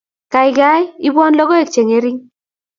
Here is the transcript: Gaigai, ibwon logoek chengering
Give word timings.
Gaigai, 0.35 0.81
ibwon 1.11 1.39
logoek 1.43 1.71
chengering 1.77 2.19